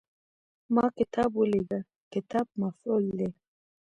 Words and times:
ما 0.73 0.85
کتاب 0.99 1.29
ولېږه– 1.39 1.79
"کتاب" 2.13 2.45
مفعول 2.61 3.05
دی. 3.19 3.29